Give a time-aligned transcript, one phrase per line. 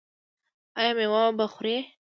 [0.79, 1.75] ایا میوه به خورئ؟